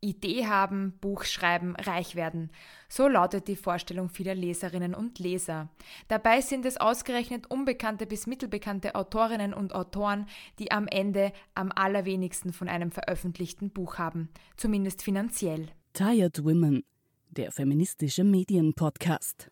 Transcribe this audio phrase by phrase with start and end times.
[0.00, 2.50] Idee haben, Buch schreiben, reich werden.
[2.88, 5.68] So lautet die Vorstellung vieler Leserinnen und Leser.
[6.08, 10.26] Dabei sind es ausgerechnet unbekannte bis mittelbekannte Autorinnen und Autoren,
[10.58, 15.68] die am Ende am allerwenigsten von einem veröffentlichten Buch haben, zumindest finanziell.
[15.92, 16.82] Tired Women,
[17.30, 19.50] der feministische Medienpodcast.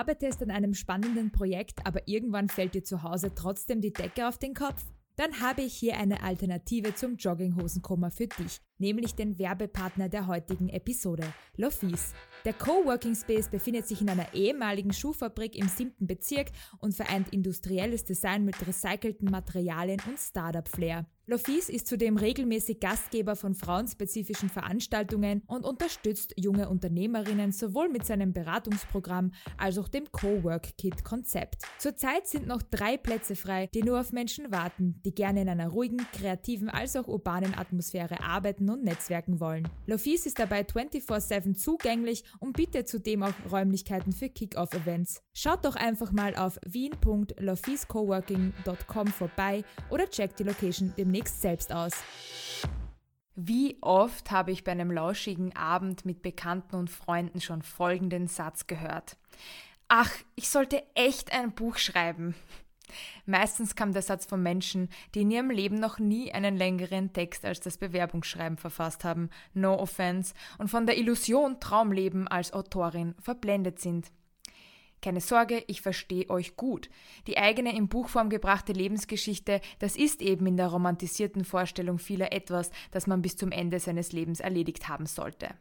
[0.00, 4.38] Arbeitest an einem spannenden Projekt, aber irgendwann fällt dir zu Hause trotzdem die Decke auf
[4.38, 4.82] den Kopf?
[5.16, 10.70] Dann habe ich hier eine Alternative zum Jogginghosenkoma für dich, nämlich den Werbepartner der heutigen
[10.70, 11.24] Episode,
[11.58, 12.14] Lofis.
[12.46, 16.06] Der Coworking Space befindet sich in einer ehemaligen Schuhfabrik im 7.
[16.06, 21.04] Bezirk und vereint industrielles Design mit recycelten Materialien und Startup-Flair.
[21.30, 28.32] Lofis ist zudem regelmäßig Gastgeber von frauenspezifischen Veranstaltungen und unterstützt junge Unternehmerinnen sowohl mit seinem
[28.32, 31.62] Beratungsprogramm als auch dem Cowork Kit Konzept.
[31.78, 35.68] Zurzeit sind noch drei Plätze frei, die nur auf Menschen warten, die gerne in einer
[35.68, 39.68] ruhigen, kreativen als auch urbanen Atmosphäre arbeiten und netzwerken wollen.
[39.86, 45.22] Lofis ist dabei 24/7 zugänglich und bietet zudem auch Räumlichkeiten für Kick-Off-Events.
[45.32, 51.92] Schaut doch einfach mal auf wien.lofiscoworking.com vorbei oder checkt die Location demnächst demnächst selbst aus.
[53.36, 58.66] Wie oft habe ich bei einem lauschigen Abend mit Bekannten und Freunden schon folgenden Satz
[58.66, 59.16] gehört.
[59.88, 62.34] Ach, ich sollte echt ein Buch schreiben.
[63.24, 67.44] Meistens kam der Satz von Menschen, die in ihrem Leben noch nie einen längeren Text
[67.44, 73.78] als das Bewerbungsschreiben verfasst haben, no offense, und von der Illusion Traumleben als Autorin verblendet
[73.78, 74.10] sind.
[75.02, 76.90] Keine Sorge, ich verstehe euch gut.
[77.26, 82.70] Die eigene in Buchform gebrachte Lebensgeschichte, das ist eben in der romantisierten Vorstellung vieler etwas,
[82.90, 85.54] das man bis zum Ende seines Lebens erledigt haben sollte.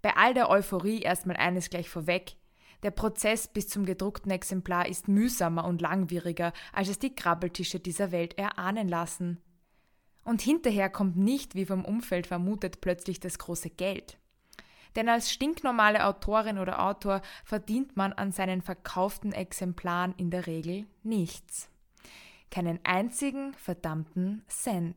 [0.00, 2.36] Bei all der Euphorie erstmal eines gleich vorweg.
[2.82, 8.12] Der Prozess bis zum gedruckten Exemplar ist mühsamer und langwieriger, als es die Krabbeltische dieser
[8.12, 9.40] Welt erahnen lassen.
[10.24, 14.18] Und hinterher kommt nicht, wie vom Umfeld vermutet, plötzlich das große Geld.
[14.96, 20.86] Denn als stinknormale Autorin oder Autor verdient man an seinen verkauften Exemplaren in der Regel
[21.02, 21.68] nichts.
[22.50, 24.96] Keinen einzigen verdammten Cent.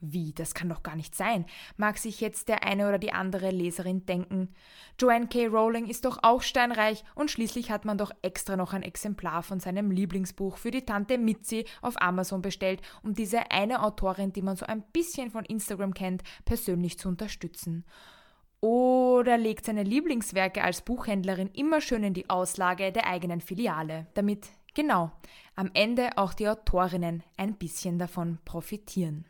[0.00, 1.44] Wie, das kann doch gar nicht sein,
[1.76, 4.54] mag sich jetzt der eine oder die andere Leserin denken.
[4.96, 5.46] Joanne K.
[5.46, 9.58] Rowling ist doch auch steinreich und schließlich hat man doch extra noch ein Exemplar von
[9.58, 14.54] seinem Lieblingsbuch für die Tante Mitzi auf Amazon bestellt, um diese eine Autorin, die man
[14.54, 17.84] so ein bisschen von Instagram kennt, persönlich zu unterstützen
[18.60, 24.48] oder legt seine Lieblingswerke als Buchhändlerin immer schön in die Auslage der eigenen Filiale, damit
[24.74, 25.12] genau
[25.54, 29.26] am Ende auch die Autorinnen ein bisschen davon profitieren.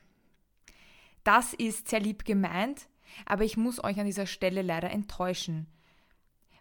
[1.24, 2.88] Das ist sehr lieb gemeint,
[3.26, 5.66] aber ich muss euch an dieser Stelle leider enttäuschen.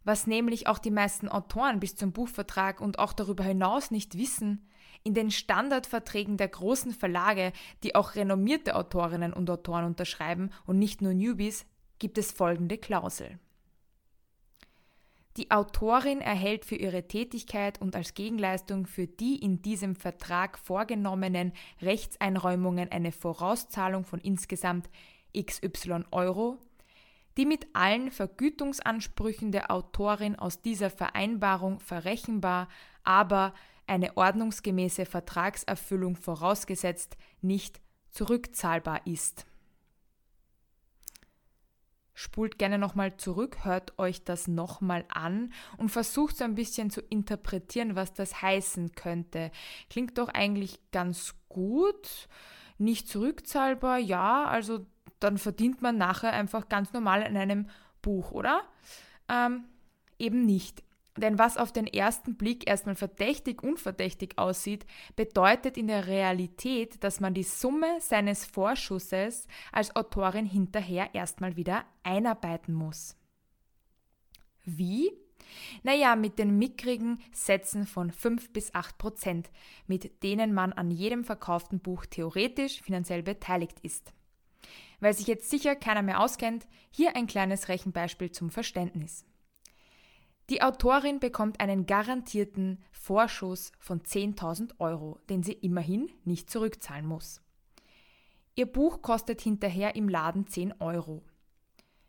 [0.04, 4.70] Was nämlich auch die meisten Autoren bis zum Buchvertrag und auch darüber hinaus nicht wissen,
[5.04, 7.52] in den Standardverträgen der großen Verlage,
[7.84, 11.66] die auch renommierte Autorinnen und Autoren unterschreiben und nicht nur Newbies,
[12.00, 13.40] gibt es folgende Klausel.
[15.38, 21.54] Die Autorin erhält für ihre Tätigkeit und als Gegenleistung für die in diesem Vertrag vorgenommenen
[21.80, 24.90] Rechtseinräumungen eine Vorauszahlung von insgesamt
[25.40, 26.58] XY Euro,
[27.38, 32.68] die mit allen Vergütungsansprüchen der Autorin aus dieser Vereinbarung verrechenbar,
[33.04, 33.54] aber
[33.86, 39.46] eine ordnungsgemäße Vertragserfüllung vorausgesetzt nicht zurückzahlbar ist.
[42.20, 47.00] Spult gerne nochmal zurück, hört euch das nochmal an und versucht so ein bisschen zu
[47.00, 49.52] interpretieren, was das heißen könnte.
[49.92, 52.28] Klingt doch eigentlich ganz gut.
[52.80, 54.88] Nicht zurückzahlbar, ja, also
[55.20, 57.70] dann verdient man nachher einfach ganz normal in einem
[58.02, 58.64] Buch, oder?
[59.30, 59.66] Ähm,
[60.18, 60.82] eben nicht.
[61.18, 64.86] Denn was auf den ersten Blick erstmal verdächtig unverdächtig aussieht,
[65.16, 71.86] bedeutet in der Realität, dass man die Summe seines Vorschusses als Autorin hinterher erstmal wieder
[72.04, 73.16] einarbeiten muss.
[74.64, 75.12] Wie?
[75.82, 79.50] Naja, mit den mickrigen Sätzen von 5 bis 8 Prozent,
[79.88, 84.14] mit denen man an jedem verkauften Buch theoretisch finanziell beteiligt ist.
[85.00, 89.27] Weil sich jetzt sicher keiner mehr auskennt, hier ein kleines Rechenbeispiel zum Verständnis.
[90.50, 97.42] Die Autorin bekommt einen garantierten Vorschuss von 10.000 Euro, den sie immerhin nicht zurückzahlen muss.
[98.56, 101.22] Ihr Buch kostet hinterher im Laden 10 Euro.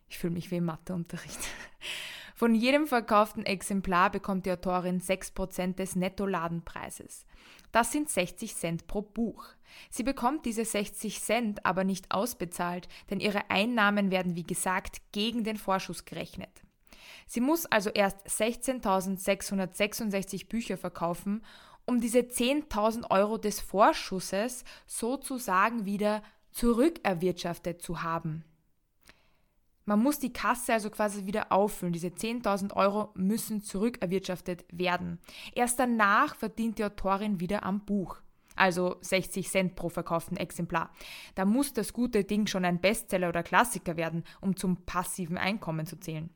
[0.07, 1.39] Ich fühle mich wie im Matheunterricht.
[2.35, 7.25] Von jedem verkauften Exemplar bekommt die Autorin 6% des Netto-Ladenpreises.
[7.73, 9.45] Das sind 60 Cent pro Buch.
[9.89, 15.43] Sie bekommt diese 60 Cent aber nicht ausbezahlt, denn ihre Einnahmen werden wie gesagt gegen
[15.43, 16.63] den Vorschuss gerechnet.
[17.29, 21.43] Sie muss also erst 16.666 Bücher verkaufen,
[21.85, 28.43] um diese 10.000 Euro des Vorschusses sozusagen wieder zurückerwirtschaftet zu haben.
[29.85, 31.93] Man muss die Kasse also quasi wieder auffüllen.
[31.93, 35.19] Diese 10.000 Euro müssen zurückerwirtschaftet werden.
[35.53, 38.17] Erst danach verdient die Autorin wieder am Buch.
[38.55, 40.89] Also 60 Cent pro verkauften Exemplar.
[41.35, 45.85] Da muss das gute Ding schon ein Bestseller oder Klassiker werden, um zum passiven Einkommen
[45.85, 46.31] zu zählen.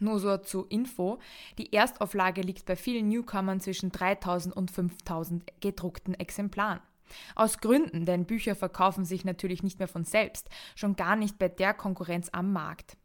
[0.00, 1.18] Nur so zur Info,
[1.58, 6.80] die Erstauflage liegt bei vielen Newcomern zwischen 3000 und 5000 gedruckten Exemplaren.
[7.34, 11.48] Aus Gründen, denn Bücher verkaufen sich natürlich nicht mehr von selbst, schon gar nicht bei
[11.48, 12.96] der Konkurrenz am Markt.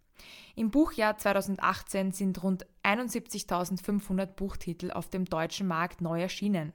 [0.56, 6.72] Im Buchjahr 2018 sind rund 71.500 Buchtitel auf dem deutschen Markt neu erschienen.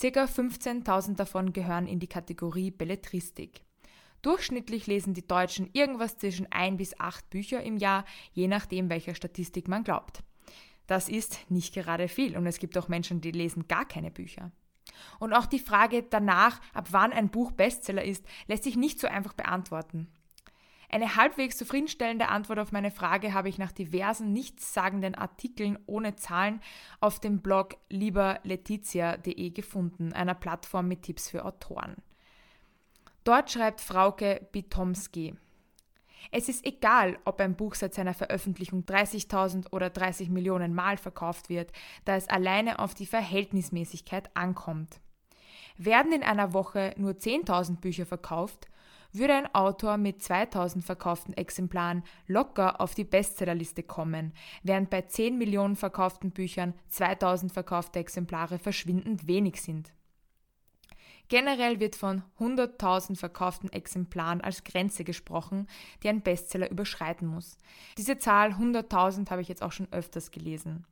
[0.00, 3.62] Circa 15.000 davon gehören in die Kategorie Belletristik.
[4.22, 9.16] Durchschnittlich lesen die Deutschen irgendwas zwischen ein bis acht Bücher im Jahr, je nachdem, welcher
[9.16, 10.22] Statistik man glaubt.
[10.86, 14.52] Das ist nicht gerade viel und es gibt auch Menschen, die lesen gar keine Bücher.
[15.18, 19.08] Und auch die Frage danach, ab wann ein Buch Bestseller ist, lässt sich nicht so
[19.08, 20.08] einfach beantworten.
[20.88, 26.60] Eine halbwegs zufriedenstellende Antwort auf meine Frage habe ich nach diversen nichtssagenden Artikeln ohne Zahlen
[27.00, 31.96] auf dem Blog lieberletizia.de gefunden, einer Plattform mit Tipps für Autoren.
[33.24, 35.34] Dort schreibt Frauke Bitomski.
[36.32, 41.48] Es ist egal, ob ein Buch seit seiner Veröffentlichung 30.000 oder 30 Millionen Mal verkauft
[41.48, 41.72] wird,
[42.04, 45.00] da es alleine auf die Verhältnismäßigkeit ankommt.
[45.76, 48.68] Werden in einer Woche nur 10.000 Bücher verkauft,
[49.12, 54.32] würde ein Autor mit 2000 verkauften Exemplaren locker auf die Bestsellerliste kommen,
[54.62, 59.92] während bei 10 Millionen verkauften Büchern 2000 verkaufte Exemplare verschwindend wenig sind.
[61.28, 65.66] Generell wird von 100.000 verkauften Exemplaren als Grenze gesprochen,
[66.02, 67.56] die ein Bestseller überschreiten muss.
[67.96, 70.84] Diese Zahl 100.000 habe ich jetzt auch schon öfters gelesen.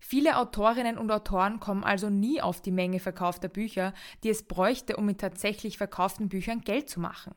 [0.00, 3.92] Viele Autorinnen und Autoren kommen also nie auf die Menge verkaufter Bücher,
[4.24, 7.34] die es bräuchte, um mit tatsächlich verkauften Büchern Geld zu machen.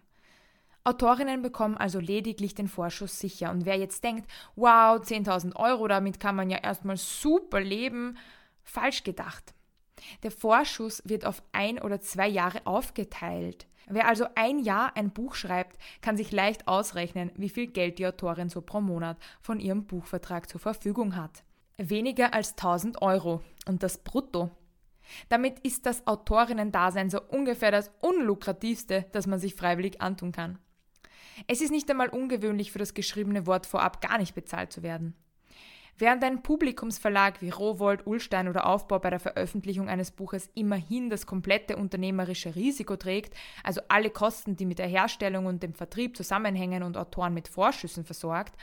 [0.86, 3.50] Autorinnen bekommen also lediglich den Vorschuss sicher.
[3.50, 8.18] Und wer jetzt denkt, wow, 10.000 Euro, damit kann man ja erstmal super leben,
[8.64, 9.55] falsch gedacht.
[10.24, 13.68] Der Vorschuss wird auf ein oder zwei Jahre aufgeteilt.
[13.88, 18.08] Wer also ein Jahr ein Buch schreibt, kann sich leicht ausrechnen, wie viel Geld die
[18.08, 21.44] Autorin so pro Monat von ihrem Buchvertrag zur Verfügung hat.
[21.78, 24.50] Weniger als 1000 Euro und das brutto.
[25.30, 30.58] Damit ist das Autorinnen-Dasein so ungefähr das unlukrativste, das man sich freiwillig antun kann.
[31.48, 35.16] Es ist nicht einmal ungewöhnlich für das geschriebene Wort vorab gar nicht bezahlt zu werden.
[35.98, 41.26] Während ein Publikumsverlag wie Rowold, Ullstein oder Aufbau bei der Veröffentlichung eines Buches immerhin das
[41.26, 43.34] komplette unternehmerische Risiko trägt,
[43.64, 48.04] also alle Kosten, die mit der Herstellung und dem Vertrieb zusammenhängen und Autoren mit Vorschüssen
[48.04, 48.56] versorgt,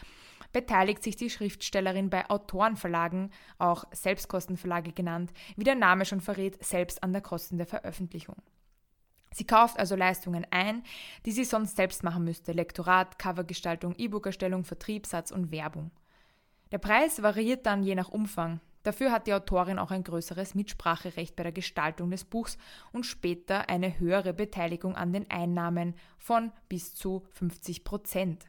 [0.52, 7.02] beteiligt sich die Schriftstellerin bei Autorenverlagen, auch Selbstkostenverlage genannt, wie der Name schon verrät, selbst
[7.02, 8.36] an der Kosten der Veröffentlichung.
[9.32, 10.82] Sie kauft also Leistungen ein,
[11.24, 15.90] die sie sonst selbst machen müsste: Lektorat, Covergestaltung, E-Book-Erstellung, Vertriebssatz und Werbung.
[16.72, 18.60] Der Preis variiert dann je nach Umfang.
[18.82, 22.56] Dafür hat die Autorin auch ein größeres Mitspracherecht bei der Gestaltung des Buchs
[22.92, 28.46] und später eine höhere Beteiligung an den Einnahmen von bis zu 50 Prozent.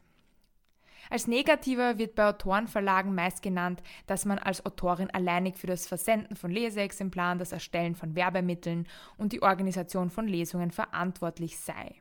[1.10, 6.34] Als negativer wird bei Autorenverlagen meist genannt, dass man als Autorin alleinig für das Versenden
[6.34, 11.94] von Leseexemplaren, das Erstellen von Werbemitteln und die Organisation von Lesungen verantwortlich sei.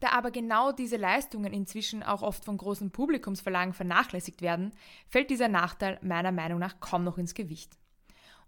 [0.00, 4.72] Da aber genau diese Leistungen inzwischen auch oft von großen Publikumsverlagen vernachlässigt werden,
[5.08, 7.78] fällt dieser Nachteil meiner Meinung nach kaum noch ins Gewicht.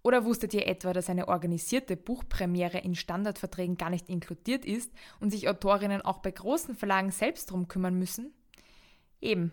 [0.03, 5.31] Oder wusstet ihr etwa, dass eine organisierte Buchpremiere in Standardverträgen gar nicht inkludiert ist und
[5.31, 8.33] sich Autorinnen auch bei großen Verlagen selbst drum kümmern müssen?
[9.21, 9.53] Eben,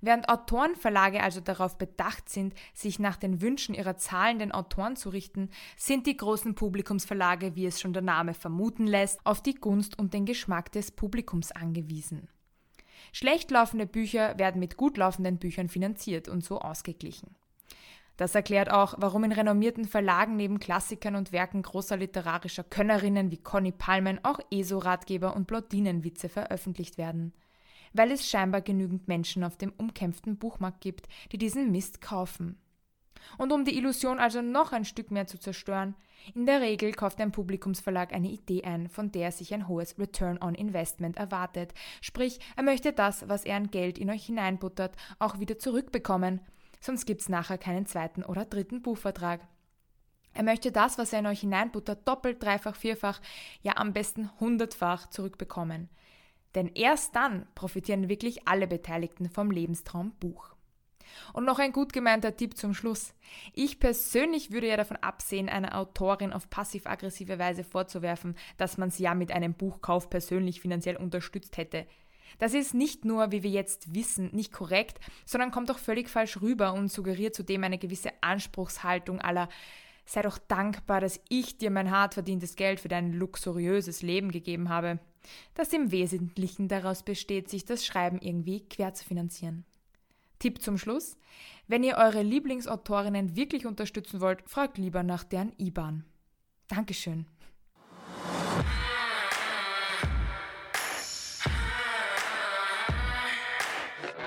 [0.00, 5.50] Während Autorenverlage also darauf bedacht sind, sich nach den Wünschen ihrer zahlenden Autoren zu richten,
[5.76, 10.14] sind die großen Publikumsverlage, wie es schon der Name vermuten lässt, auf die Gunst und
[10.14, 12.28] den Geschmack des Publikums angewiesen.
[13.12, 17.34] Schlecht laufende Bücher werden mit gut laufenden Büchern finanziert und so ausgeglichen.
[18.16, 23.38] Das erklärt auch, warum in renommierten Verlagen neben Klassikern und Werken großer literarischer Könnerinnen wie
[23.38, 27.32] Conny Palmen auch ESO-Ratgeber und Blondinenwitze veröffentlicht werden
[27.92, 32.58] weil es scheinbar genügend Menschen auf dem umkämpften Buchmarkt gibt, die diesen Mist kaufen.
[33.38, 35.94] Und um die Illusion also noch ein Stück mehr zu zerstören,
[36.34, 40.38] in der Regel kauft ein Publikumsverlag eine Idee ein, von der sich ein hohes Return
[40.42, 41.72] on Investment erwartet.
[42.00, 46.40] Sprich, er möchte das, was er an Geld in euch hineinbuttert, auch wieder zurückbekommen,
[46.80, 49.40] sonst gibt's nachher keinen zweiten oder dritten Buchvertrag.
[50.32, 53.20] Er möchte das, was er in euch hineinbuttert, doppelt, dreifach, vierfach,
[53.62, 55.88] ja am besten hundertfach zurückbekommen.
[56.54, 60.54] Denn erst dann profitieren wirklich alle Beteiligten vom Lebenstraum Buch.
[61.32, 63.14] Und noch ein gut gemeinter Tipp zum Schluss.
[63.52, 69.04] Ich persönlich würde ja davon absehen, einer Autorin auf passiv-aggressive Weise vorzuwerfen, dass man sie
[69.04, 71.86] ja mit einem Buchkauf persönlich finanziell unterstützt hätte.
[72.38, 76.40] Das ist nicht nur, wie wir jetzt wissen, nicht korrekt, sondern kommt auch völlig falsch
[76.40, 79.48] rüber und suggeriert zudem eine gewisse Anspruchshaltung aller
[80.06, 84.68] Sei doch dankbar, dass ich dir mein hart verdientes Geld für dein luxuriöses Leben gegeben
[84.68, 84.98] habe,
[85.54, 89.64] das im Wesentlichen daraus besteht, sich das Schreiben irgendwie quer zu finanzieren.
[90.38, 91.16] Tipp zum Schluss.
[91.68, 96.04] Wenn ihr eure Lieblingsautorinnen wirklich unterstützen wollt, fragt lieber nach deren IBAN.
[96.68, 97.26] Dankeschön.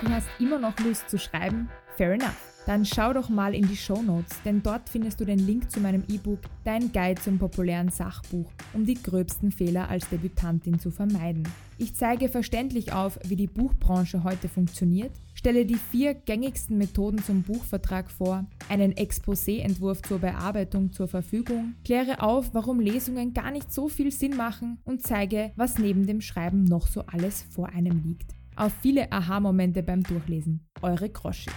[0.01, 1.69] Du hast immer noch Lust zu schreiben?
[1.95, 2.52] Fair enough.
[2.65, 5.81] Dann schau doch mal in die Show Notes, denn dort findest du den Link zu
[5.81, 11.43] meinem E-Book Dein Guide zum populären Sachbuch, um die gröbsten Fehler als Debütantin zu vermeiden.
[11.77, 17.43] Ich zeige verständlich auf, wie die Buchbranche heute funktioniert, stelle die vier gängigsten Methoden zum
[17.43, 23.89] Buchvertrag vor, einen Exposé-Entwurf zur Bearbeitung zur Verfügung, kläre auf, warum Lesungen gar nicht so
[23.89, 28.31] viel Sinn machen und zeige, was neben dem Schreiben noch so alles vor einem liegt.
[28.55, 30.61] Auf viele Aha-Momente beim Durchlesen.
[30.81, 31.49] Eure Groschi.